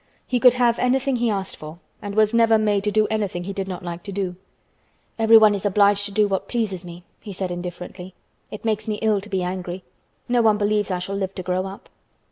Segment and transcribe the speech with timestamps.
[0.25, 3.53] He could have anything he asked for and was never made to do anything he
[3.53, 4.35] did not like to do.
[5.19, 8.15] "Everyone is obliged to do what pleases me," he said indifferently.
[8.49, 9.83] "It makes me ill to be angry.
[10.27, 11.87] No one believes I shall live to grow up."